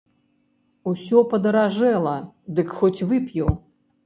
Усё 0.91 1.21
падаражэла, 1.33 2.15
дык 2.57 2.67
хоць 2.79 3.05
вып'ю. 3.13 3.47